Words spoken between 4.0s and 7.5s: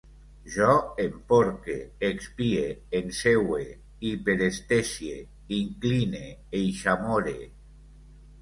hiperestesie, incline, eixamore